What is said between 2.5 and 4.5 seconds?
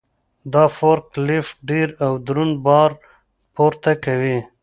بار پورته کوي.